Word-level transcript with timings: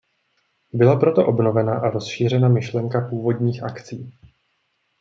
Byla 0.73 0.95
proto 0.95 1.25
obnovena 1.27 1.75
a 1.79 1.89
rozšířena 1.89 2.49
myšlenka 2.49 3.07
původních 3.09 3.63
akcí. 3.63 4.13